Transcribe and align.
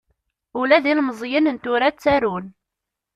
Ula 0.59 0.77
d 0.83 0.85
ilmeẓyen 0.91 1.49
n 1.55 1.57
tura 1.63 1.89
ttarun. 1.95 2.45